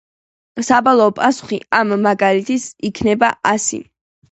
საბოლოო 0.69 1.11
პასუხი 1.19 1.59
ამ 1.81 1.95
მაგალითის 2.07 2.69
იქნება 2.93 3.33
ასი. 3.55 3.83